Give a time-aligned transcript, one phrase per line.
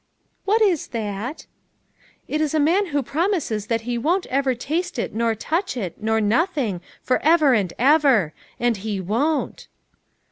[0.45, 1.45] "What is that?""
[2.27, 6.01] It is a man who promises that he won't ever taste it nor touch it,
[6.01, 8.33] nor nothing, forever and ever.
[8.59, 9.67] And he won't."